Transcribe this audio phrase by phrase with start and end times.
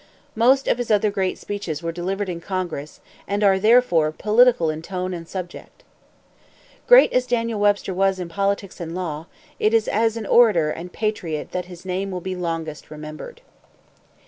[0.33, 4.81] Most of his other great speeches were delivered in Congress, and are, therefore, political in
[4.81, 5.83] tone and subject.
[6.87, 9.27] Great as Daniel Webster was in politics and in law,
[9.59, 13.41] it is as an orator and patriot that his name will be longest remembered.